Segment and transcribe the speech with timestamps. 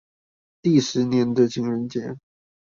[0.63, 2.17] 第十年的情人節